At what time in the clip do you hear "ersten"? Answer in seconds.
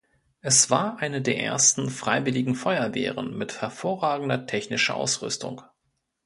1.37-1.91